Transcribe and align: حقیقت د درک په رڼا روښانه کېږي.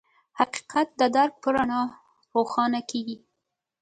حقیقت 0.39 0.87
د 0.99 1.01
درک 1.15 1.33
په 1.43 1.49
رڼا 1.55 1.81
روښانه 2.33 2.81
کېږي. 2.89 3.17